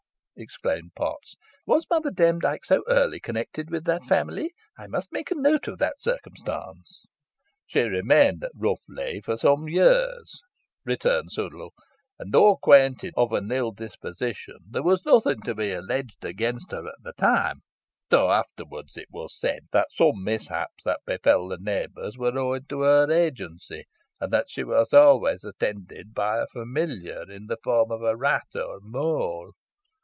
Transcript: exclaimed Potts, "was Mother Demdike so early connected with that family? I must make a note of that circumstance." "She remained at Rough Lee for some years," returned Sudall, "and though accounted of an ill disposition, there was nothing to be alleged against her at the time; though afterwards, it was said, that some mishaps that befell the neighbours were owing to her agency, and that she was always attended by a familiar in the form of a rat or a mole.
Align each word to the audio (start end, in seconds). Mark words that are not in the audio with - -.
exclaimed 0.37 0.89
Potts, 0.95 1.35
"was 1.67 1.85
Mother 1.87 2.09
Demdike 2.09 2.65
so 2.65 2.81
early 2.87 3.19
connected 3.19 3.69
with 3.69 3.83
that 3.83 4.03
family? 4.05 4.51
I 4.75 4.87
must 4.87 5.11
make 5.11 5.29
a 5.29 5.35
note 5.35 5.67
of 5.67 5.77
that 5.77 5.99
circumstance." 6.01 7.05
"She 7.67 7.81
remained 7.83 8.45
at 8.45 8.51
Rough 8.55 8.79
Lee 8.89 9.21
for 9.21 9.37
some 9.37 9.69
years," 9.69 10.41
returned 10.83 11.29
Sudall, 11.31 11.73
"and 12.17 12.33
though 12.33 12.53
accounted 12.59 13.13
of 13.15 13.33
an 13.33 13.51
ill 13.51 13.69
disposition, 13.71 14.57
there 14.67 14.81
was 14.81 15.05
nothing 15.05 15.41
to 15.43 15.53
be 15.53 15.73
alleged 15.73 16.25
against 16.25 16.71
her 16.71 16.87
at 16.87 17.03
the 17.03 17.13
time; 17.19 17.61
though 18.09 18.31
afterwards, 18.31 18.97
it 18.97 19.09
was 19.11 19.37
said, 19.39 19.65
that 19.73 19.91
some 19.91 20.23
mishaps 20.23 20.85
that 20.85 21.01
befell 21.05 21.49
the 21.49 21.59
neighbours 21.59 22.17
were 22.17 22.35
owing 22.35 22.65
to 22.65 22.81
her 22.81 23.11
agency, 23.11 23.83
and 24.19 24.33
that 24.33 24.49
she 24.49 24.63
was 24.63 24.91
always 24.91 25.43
attended 25.43 26.15
by 26.15 26.39
a 26.39 26.47
familiar 26.47 27.29
in 27.29 27.45
the 27.45 27.57
form 27.63 27.91
of 27.91 28.01
a 28.01 28.15
rat 28.17 28.47
or 28.55 28.77
a 28.77 28.81
mole. 28.81 29.51